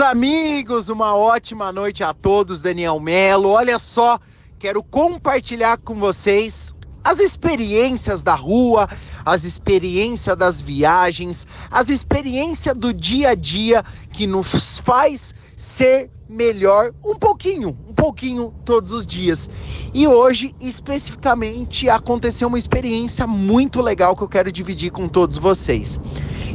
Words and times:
Amigos, 0.00 0.88
uma 0.88 1.16
ótima 1.16 1.72
noite 1.72 2.04
a 2.04 2.14
todos, 2.14 2.60
Daniel 2.60 3.00
Melo. 3.00 3.50
Olha 3.50 3.78
só, 3.78 4.20
quero 4.58 4.82
compartilhar 4.82 5.76
com 5.78 5.96
vocês 5.96 6.74
as 7.02 7.18
experiências 7.18 8.22
da 8.22 8.34
rua, 8.34 8.88
as 9.24 9.44
experiências 9.44 10.36
das 10.36 10.60
viagens, 10.60 11.46
as 11.70 11.88
experiências 11.88 12.76
do 12.76 12.92
dia 12.92 13.30
a 13.30 13.34
dia 13.34 13.84
que 14.12 14.26
nos 14.26 14.78
faz 14.78 15.34
ser 15.56 16.10
melhor 16.28 16.92
um 17.04 17.16
pouquinho, 17.16 17.76
um 17.88 17.94
pouquinho 17.94 18.54
todos 18.64 18.92
os 18.92 19.06
dias. 19.06 19.50
E 19.92 20.06
hoje, 20.06 20.54
especificamente, 20.60 21.88
aconteceu 21.88 22.46
uma 22.46 22.58
experiência 22.58 23.26
muito 23.26 23.80
legal 23.80 24.14
que 24.14 24.22
eu 24.22 24.28
quero 24.28 24.52
dividir 24.52 24.92
com 24.92 25.08
todos 25.08 25.38
vocês. 25.38 26.00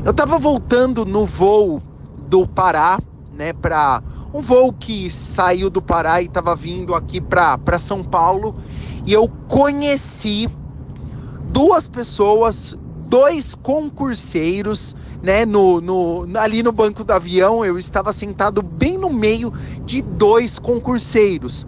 Eu 0.06 0.12
estava 0.12 0.38
voltando 0.38 1.06
no 1.06 1.26
voo 1.26 1.82
do 2.28 2.48
Pará, 2.48 3.00
né, 3.34 3.54
para 3.54 4.02
um 4.34 4.42
voo 4.42 4.74
que 4.74 5.10
saiu 5.12 5.70
do 5.70 5.82
Pará 5.82 6.22
e 6.22 6.26
estava 6.26 6.56
vindo 6.56 6.96
aqui 6.96 7.22
para 7.22 7.78
São 7.78 8.04
Paulo, 8.04 8.56
e 9.06 9.14
eu 9.14 9.30
conheci 9.48 10.50
duas 11.52 11.88
pessoas, 11.88 12.76
dois 13.08 13.54
concurseiros, 13.54 14.96
né, 15.22 15.46
no, 15.46 15.80
no, 15.80 16.28
ali 16.38 16.64
no 16.64 16.72
banco 16.72 17.04
do 17.04 17.12
avião, 17.12 17.64
eu 17.64 17.78
estava 17.78 18.12
sentado 18.12 18.62
bem 18.62 18.98
no 18.98 19.10
meio 19.10 19.54
de 19.86 20.02
dois 20.02 20.58
concurseiros. 20.58 21.68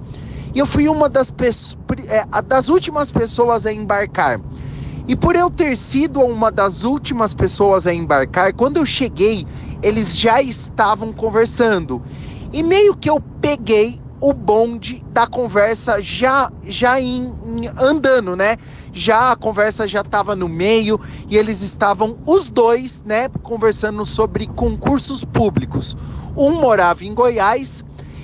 E 0.54 0.60
eu 0.60 0.66
fui 0.66 0.88
uma 0.88 1.08
das, 1.08 1.34
é, 2.08 2.41
das 2.41 2.70
últimas 2.70 3.12
pessoas 3.12 3.66
a 3.66 3.74
embarcar. 3.74 4.40
E 5.08 5.16
por 5.16 5.36
eu 5.36 5.52
ter 5.52 5.77
sido 5.77 6.20
uma 6.22 6.50
das 6.50 6.84
últimas 6.84 7.34
pessoas 7.34 7.86
a 7.86 7.94
embarcar, 7.94 8.54
quando 8.54 8.77
eu 8.77 8.86
cheguei, 8.86 9.46
eles 9.82 10.18
já 10.18 10.42
estavam 10.42 11.12
conversando. 11.14 12.02
E 12.52 12.64
meio 12.64 12.96
que 12.96 13.10
eu 13.10 13.20
peguei 13.42 14.00
o 14.20 14.34
bonde 14.34 15.04
da 15.12 15.28
conversa 15.28 16.02
já 16.02 16.52
já 16.63 16.96
andando, 17.77 18.36
né? 18.36 18.58
Já 18.94 19.32
a 19.32 19.36
conversa 19.36 19.88
já 19.88 20.02
estava 20.02 20.36
no 20.36 20.48
meio 20.48 20.99
e 21.27 21.38
eles 21.38 21.62
estavam 21.62 22.18
os 22.26 22.49
dois, 22.49 23.04
né, 23.05 23.27
conversando 23.44 24.05
sobre 24.05 24.48
concursos 24.48 25.26
públicos. 25.26 25.98
Um 26.36 26.62
morava 26.62 27.04
em 27.04 27.14
Goiás 27.14 27.84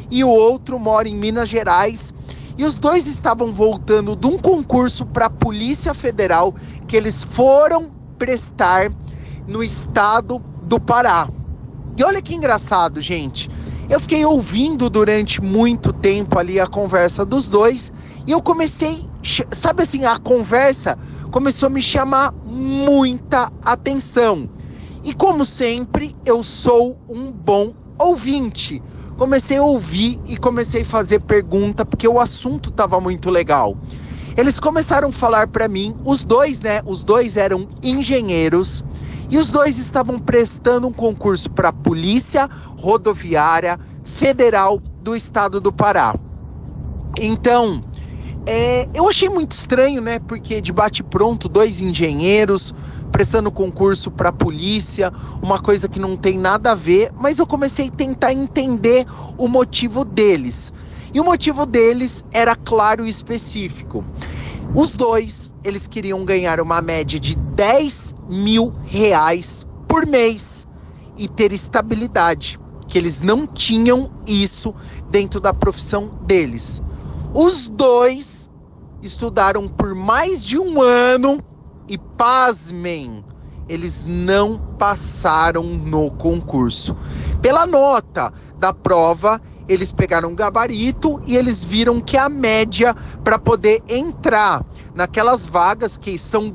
e 0.10 0.24
o 0.24 0.30
outro 0.30 0.80
mora 0.80 1.10
em 1.10 1.16
Minas 1.16 1.50
Gerais. 1.50 2.14
E 2.58 2.64
os 2.64 2.78
dois 2.78 3.06
estavam 3.06 3.54
voltando 3.54 4.16
de 4.16 4.28
um 4.28 4.38
concurso 4.38 5.06
para 5.06 5.26
a 5.26 5.30
Polícia 5.30 5.94
Federal 5.94 6.56
que 6.88 6.96
eles 6.96 7.24
foram 7.24 7.92
prestar 8.18 8.92
no 9.48 9.64
estado 9.64 10.42
do 10.64 10.80
Pará. 10.80 11.28
E 11.98 12.04
olha 12.04 12.22
que 12.22 12.34
engraçado, 12.34 13.02
gente. 13.02 13.50
Eu 13.90 14.00
fiquei 14.00 14.24
ouvindo 14.26 14.90
durante 14.90 15.42
muito 15.42 15.92
tempo 15.92 16.40
ali 16.40 16.60
a 16.60 16.68
conversa 16.68 17.26
dos 17.26 17.50
dois 17.50 17.92
e 18.26 18.32
eu 18.32 18.42
comecei, 18.42 19.06
sabe 19.52 19.84
assim, 19.84 20.06
a 20.06 20.18
conversa 20.18 20.98
começou 21.30 21.68
a 21.68 21.70
me 21.70 21.82
chamar 21.82 22.32
muita 22.46 23.52
atenção. 23.64 24.50
E 25.04 25.14
como 25.14 25.44
sempre, 25.44 26.16
eu 26.26 26.42
sou 26.44 26.98
um 27.10 27.32
bom 27.32 27.74
ouvinte. 28.00 28.82
Comecei 29.18 29.58
a 29.58 29.64
ouvir 29.64 30.20
e 30.26 30.38
comecei 30.38 30.84
a 30.84 30.86
fazer 30.86 31.20
pergunta 31.22 31.86
porque 31.86 32.08
o 32.08 32.20
assunto 32.20 32.70
estava 32.70 33.00
muito 33.02 33.30
legal. 33.30 33.76
Eles 34.38 34.60
começaram 34.60 35.10
a 35.10 35.12
falar 35.12 35.48
para 35.48 35.68
mim, 35.68 35.96
os 36.06 36.24
dois, 36.24 36.62
né? 36.62 36.82
Os 36.86 37.04
dois 37.04 37.36
eram 37.36 37.68
engenheiros 37.84 38.84
e 39.32 39.38
os 39.38 39.50
dois 39.50 39.78
estavam 39.78 40.20
prestando 40.20 40.88
um 40.88 40.92
concurso 40.92 41.50
para 41.50 41.70
a 41.70 41.74
Polícia 41.74 42.50
Rodoviária 42.78 43.80
Federal 44.04 44.80
do 45.02 45.16
Estado 45.16 45.62
do 45.62 45.72
Pará. 45.72 46.14
Então, 47.18 47.82
é, 48.46 48.90
eu 48.94 49.08
achei 49.08 49.30
muito 49.30 49.54
estranho, 49.54 50.02
né? 50.02 50.20
Porque 50.20 50.60
de 50.60 50.74
bate-pronto, 50.74 51.48
dois 51.48 51.80
engenheiros 51.80 52.74
prestando 53.12 53.52
concurso 53.52 54.10
para 54.10 54.30
a 54.30 54.34
polícia, 54.34 55.12
uma 55.42 55.60
coisa 55.60 55.88
que 55.88 56.00
não 56.00 56.16
tem 56.16 56.38
nada 56.38 56.72
a 56.72 56.76
ver, 56.76 57.12
mas 57.18 57.40
eu 57.40 57.46
comecei 57.46 57.88
a 57.88 57.92
tentar 57.92 58.34
entender 58.34 59.06
o 59.38 59.48
motivo 59.48 60.06
deles. 60.06 60.72
E 61.14 61.20
o 61.20 61.24
motivo 61.24 61.66
deles 61.66 62.26
era 62.32 62.56
claro 62.56 63.06
e 63.06 63.10
específico. 63.10 64.04
Os 64.74 64.94
dois, 64.94 65.52
eles 65.64 65.88
queriam 65.88 66.24
ganhar 66.24 66.62
uma 66.62 66.82
média 66.82 67.20
de 67.20 67.36
10 67.62 68.16
mil 68.28 68.74
reais 68.86 69.68
por 69.88 70.08
mês 70.08 70.66
e 71.16 71.28
ter 71.28 71.54
estabilidade, 71.54 72.60
que 72.88 72.98
eles 72.98 73.20
não 73.22 73.46
tinham 73.46 74.10
isso 74.26 74.74
dentro 75.12 75.40
da 75.40 75.54
profissão 75.54 76.08
deles. 76.24 76.82
Os 77.36 77.68
dois 77.68 78.50
estudaram 79.00 79.68
por 79.68 79.94
mais 79.94 80.44
de 80.44 80.58
um 80.58 80.82
ano 80.82 81.40
e, 81.88 82.00
pasmem, 82.00 83.24
eles 83.70 84.04
não 84.08 84.58
passaram 84.80 85.62
no 85.62 86.10
concurso. 86.10 86.98
Pela 87.44 87.68
nota 87.68 88.34
da 88.58 88.74
prova, 88.74 89.40
eles 89.70 89.92
pegaram 89.92 90.30
um 90.30 90.36
gabarito 90.36 91.22
e 91.28 91.38
eles 91.38 91.64
viram 91.64 92.02
que 92.02 92.18
a 92.18 92.28
média 92.28 92.96
para 93.24 93.38
poder 93.38 93.84
entrar 93.88 94.66
naquelas 94.96 95.46
vagas 95.46 95.96
que 95.96 96.18
são 96.18 96.50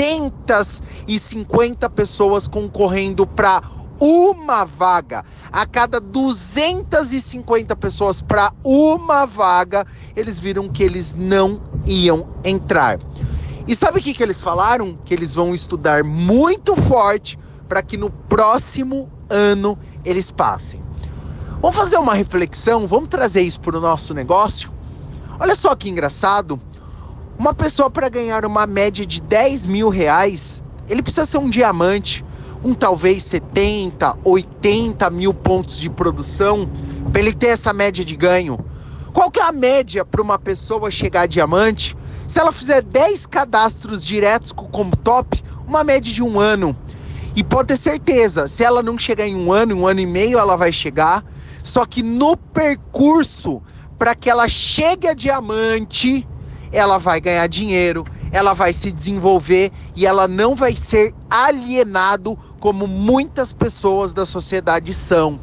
250 0.00 1.90
pessoas 1.90 2.48
concorrendo 2.48 3.26
para 3.26 3.60
uma 4.00 4.64
vaga. 4.64 5.22
A 5.52 5.66
cada 5.66 6.00
250 6.00 7.76
pessoas 7.76 8.22
para 8.22 8.50
uma 8.64 9.26
vaga, 9.26 9.86
eles 10.16 10.38
viram 10.38 10.70
que 10.70 10.82
eles 10.82 11.14
não 11.14 11.60
iam 11.84 12.28
entrar. 12.42 12.98
E 13.68 13.76
sabe 13.76 13.98
o 13.98 14.02
que, 14.02 14.14
que 14.14 14.22
eles 14.22 14.40
falaram? 14.40 14.96
Que 15.04 15.12
eles 15.12 15.34
vão 15.34 15.52
estudar 15.52 16.02
muito 16.02 16.74
forte 16.74 17.38
para 17.68 17.82
que 17.82 17.98
no 17.98 18.08
próximo 18.08 19.06
ano 19.28 19.78
eles 20.02 20.30
passem. 20.30 20.80
Vamos 21.60 21.76
fazer 21.76 21.98
uma 21.98 22.14
reflexão, 22.14 22.86
vamos 22.86 23.10
trazer 23.10 23.42
isso 23.42 23.60
para 23.60 23.76
o 23.76 23.80
nosso 23.82 24.14
negócio? 24.14 24.72
Olha 25.38 25.54
só 25.54 25.74
que 25.74 25.90
engraçado. 25.90 26.58
Uma 27.40 27.54
pessoa 27.54 27.88
para 27.88 28.10
ganhar 28.10 28.44
uma 28.44 28.66
média 28.66 29.06
de 29.06 29.22
10 29.22 29.64
mil 29.64 29.88
reais, 29.88 30.62
ele 30.90 31.00
precisa 31.00 31.24
ser 31.24 31.38
um 31.38 31.48
diamante, 31.48 32.22
com 32.62 32.74
talvez 32.74 33.22
70, 33.22 34.18
80 34.22 35.08
mil 35.08 35.32
pontos 35.32 35.80
de 35.80 35.88
produção, 35.88 36.68
para 37.10 37.18
ele 37.18 37.32
ter 37.32 37.46
essa 37.46 37.72
média 37.72 38.04
de 38.04 38.14
ganho. 38.14 38.62
Qual 39.14 39.30
que 39.30 39.40
é 39.40 39.44
a 39.44 39.52
média 39.52 40.04
para 40.04 40.20
uma 40.20 40.38
pessoa 40.38 40.90
chegar 40.90 41.22
a 41.22 41.26
diamante? 41.26 41.96
Se 42.28 42.38
ela 42.38 42.52
fizer 42.52 42.82
10 42.82 43.24
cadastros 43.24 44.04
diretos 44.04 44.52
como 44.52 44.94
top, 44.94 45.42
uma 45.66 45.82
média 45.82 46.12
de 46.12 46.22
um 46.22 46.38
ano. 46.38 46.76
E 47.34 47.42
pode 47.42 47.68
ter 47.68 47.78
certeza, 47.78 48.48
se 48.48 48.62
ela 48.62 48.82
não 48.82 48.98
chegar 48.98 49.26
em 49.26 49.34
um 49.34 49.50
ano, 49.50 49.74
um 49.74 49.86
ano 49.86 50.00
e 50.00 50.06
meio, 50.06 50.38
ela 50.38 50.56
vai 50.56 50.72
chegar. 50.72 51.24
Só 51.62 51.86
que 51.86 52.02
no 52.02 52.36
percurso, 52.36 53.62
para 53.98 54.14
que 54.14 54.28
ela 54.28 54.46
chegue 54.46 55.08
a 55.08 55.14
diamante, 55.14 56.28
ela 56.72 56.98
vai 56.98 57.20
ganhar 57.20 57.46
dinheiro, 57.46 58.04
ela 58.32 58.54
vai 58.54 58.72
se 58.72 58.90
desenvolver 58.92 59.72
e 59.94 60.06
ela 60.06 60.28
não 60.28 60.54
vai 60.54 60.76
ser 60.76 61.14
alienado 61.28 62.38
como 62.60 62.86
muitas 62.86 63.52
pessoas 63.52 64.12
da 64.12 64.24
sociedade 64.24 64.94
são. 64.94 65.40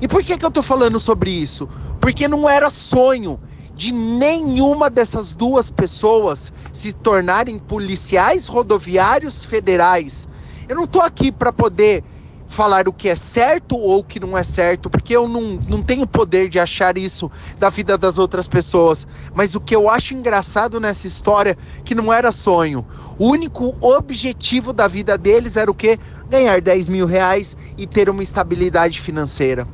E 0.00 0.08
por 0.08 0.22
que, 0.22 0.36
que 0.36 0.44
eu 0.44 0.48
estou 0.48 0.62
falando 0.62 0.98
sobre 0.98 1.30
isso? 1.30 1.68
Porque 2.00 2.26
não 2.26 2.48
era 2.48 2.70
sonho 2.70 3.38
de 3.74 3.92
nenhuma 3.92 4.88
dessas 4.90 5.32
duas 5.32 5.70
pessoas 5.70 6.52
se 6.72 6.92
tornarem 6.92 7.58
policiais 7.58 8.46
rodoviários 8.46 9.44
federais. 9.44 10.28
Eu 10.68 10.76
não 10.76 10.84
estou 10.84 11.02
aqui 11.02 11.32
para 11.32 11.52
poder 11.52 12.04
falar 12.52 12.86
o 12.86 12.92
que 12.92 13.08
é 13.08 13.14
certo 13.14 13.76
ou 13.76 14.00
o 14.00 14.04
que 14.04 14.20
não 14.20 14.36
é 14.36 14.42
certo, 14.42 14.90
porque 14.90 15.16
eu 15.16 15.26
não, 15.26 15.58
não 15.68 15.82
tenho 15.82 16.06
poder 16.06 16.48
de 16.48 16.58
achar 16.58 16.98
isso 16.98 17.30
da 17.58 17.70
vida 17.70 17.96
das 17.96 18.18
outras 18.18 18.46
pessoas. 18.46 19.06
Mas 19.34 19.54
o 19.54 19.60
que 19.60 19.74
eu 19.74 19.88
acho 19.88 20.14
engraçado 20.14 20.78
nessa 20.78 21.06
história 21.06 21.56
que 21.84 21.94
não 21.94 22.12
era 22.12 22.30
sonho. 22.30 22.86
O 23.18 23.28
único 23.28 23.74
objetivo 23.80 24.72
da 24.72 24.86
vida 24.86 25.16
deles 25.16 25.56
era 25.56 25.70
o 25.70 25.74
que? 25.74 25.98
Ganhar 26.28 26.60
10 26.60 26.88
mil 26.88 27.06
reais 27.06 27.56
e 27.76 27.86
ter 27.86 28.10
uma 28.10 28.22
estabilidade 28.22 29.00
financeira. 29.00 29.66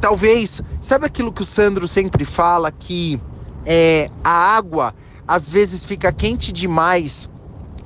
Talvez, 0.00 0.60
sabe 0.80 1.06
aquilo 1.06 1.32
que 1.32 1.42
o 1.42 1.46
Sandro 1.46 1.86
sempre 1.86 2.24
fala, 2.24 2.70
que 2.72 3.20
é, 3.64 4.10
a 4.22 4.56
água 4.56 4.94
às 5.26 5.48
vezes 5.48 5.84
fica 5.84 6.12
quente 6.12 6.52
demais 6.52 7.30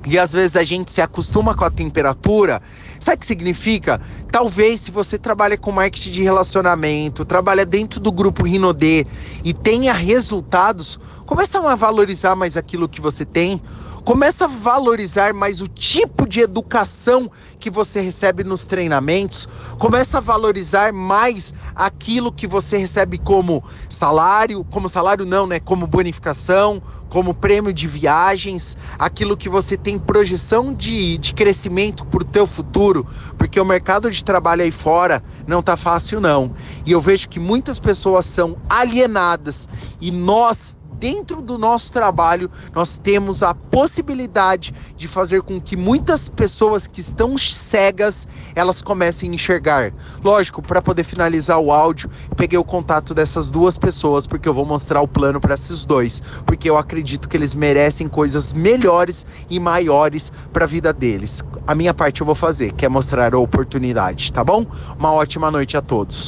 e 0.09 0.17
às 0.17 0.33
vezes 0.33 0.55
a 0.55 0.63
gente 0.63 0.91
se 0.91 1.01
acostuma 1.01 1.53
com 1.53 1.63
a 1.63 1.69
temperatura. 1.69 2.61
Sabe 2.99 3.17
o 3.17 3.19
que 3.19 3.25
significa? 3.27 4.01
Talvez 4.31 4.81
se 4.81 4.91
você 4.91 5.19
trabalha 5.19 5.55
com 5.55 5.71
marketing 5.71 6.11
de 6.11 6.23
relacionamento, 6.23 7.23
trabalha 7.23 7.63
dentro 7.63 7.99
do 7.99 8.11
grupo 8.11 8.43
Rinodê 8.43 9.05
e 9.43 9.53
tenha 9.53 9.93
resultados, 9.93 10.99
começa 11.27 11.59
a 11.59 11.75
valorizar 11.75 12.35
mais 12.35 12.57
aquilo 12.57 12.89
que 12.89 12.99
você 12.99 13.23
tem. 13.23 13.61
Começa 14.03 14.45
a 14.45 14.47
valorizar 14.47 15.33
mais 15.33 15.61
o 15.61 15.67
tipo 15.67 16.27
de 16.27 16.39
educação 16.39 17.29
que 17.59 17.69
você 17.69 18.01
recebe 18.01 18.43
nos 18.43 18.65
treinamentos. 18.65 19.47
Começa 19.77 20.17
a 20.17 20.21
valorizar 20.21 20.93
mais 20.93 21.53
aquilo 21.75 22.31
que 22.31 22.47
você 22.47 22.77
recebe 22.77 23.17
como 23.17 23.63
salário, 23.89 24.63
como 24.65 24.87
salário 24.87 25.25
não, 25.25 25.45
né? 25.45 25.59
Como 25.59 25.85
bonificação, 25.85 26.81
como 27.09 27.33
prêmio 27.33 27.73
de 27.73 27.87
viagens, 27.87 28.77
aquilo 28.97 29.35
que 29.35 29.49
você 29.49 29.75
tem 29.75 29.97
projeção 29.97 30.73
de, 30.73 31.17
de 31.17 31.33
crescimento 31.33 32.05
para 32.05 32.21
o 32.21 32.25
teu 32.25 32.45
futuro, 32.45 33.05
porque 33.37 33.59
o 33.59 33.65
mercado 33.65 34.09
de 34.11 34.23
trabalho 34.23 34.61
aí 34.61 34.71
fora 34.71 35.23
não 35.47 35.61
tá 35.61 35.75
fácil 35.75 36.21
não. 36.21 36.53
E 36.85 36.91
eu 36.91 37.01
vejo 37.01 37.27
que 37.27 37.39
muitas 37.39 37.79
pessoas 37.79 38.25
são 38.25 38.57
alienadas 38.69 39.67
e 39.99 40.11
nós 40.11 40.77
dentro 40.99 41.41
do 41.41 41.57
nosso 41.57 41.91
trabalho, 41.93 42.51
nós 42.75 42.97
temos 42.97 43.41
a 43.41 43.53
possibilidade 43.53 44.73
de 44.97 45.07
fazer 45.07 45.41
com 45.41 45.59
que 45.59 45.77
muitas 45.77 46.27
pessoas 46.27 46.85
que 46.85 46.99
estão 46.99 47.37
cegas, 47.37 48.27
elas 48.53 48.81
comecem 48.81 49.31
a 49.31 49.33
enxergar. 49.33 49.93
Lógico, 50.21 50.61
para 50.61 50.81
poder 50.81 51.03
finalizar 51.03 51.57
o 51.57 51.71
áudio, 51.71 52.09
peguei 52.35 52.59
o 52.59 52.63
contato 52.63 53.13
dessas 53.13 53.49
duas 53.49 53.77
pessoas 53.77 54.27
porque 54.27 54.49
eu 54.49 54.53
vou 54.53 54.65
mostrar 54.65 55.01
o 55.01 55.07
plano 55.07 55.39
para 55.39 55.53
esses 55.53 55.85
dois, 55.85 56.21
porque 56.45 56.69
eu 56.69 56.77
acredito 56.77 57.29
que 57.29 57.37
eles 57.37 57.55
merecem 57.55 58.07
coisas 58.07 58.51
melhores 58.51 59.25
e 59.49 59.59
maiores 59.59 60.31
para 60.51 60.65
a 60.65 60.67
vida 60.67 60.91
deles. 60.91 61.43
A 61.65 61.73
minha 61.73 61.93
parte 61.93 62.21
eu 62.21 62.25
vou 62.25 62.35
fazer, 62.35 62.73
que 62.73 62.85
é 62.85 62.89
mostrar 62.89 63.33
a 63.33 63.39
oportunidade, 63.39 64.33
tá 64.33 64.43
bom? 64.43 64.65
Uma 64.97 65.13
ótima 65.13 65.49
noite 65.49 65.77
a 65.77 65.81
todos. 65.81 66.27